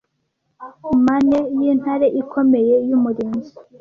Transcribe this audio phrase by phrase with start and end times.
[1.05, 3.51] mane yintare ikomeye y’umurinzi